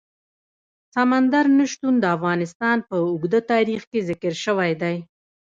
سمندر 0.95 1.45
نه 1.57 1.65
شتون 1.71 1.95
د 1.99 2.05
افغانستان 2.15 2.77
په 2.87 2.95
اوږده 3.07 3.39
تاریخ 3.51 3.81
کې 3.91 3.99
ذکر 4.09 4.33
شوی 4.45 4.71
دی. 4.81 4.95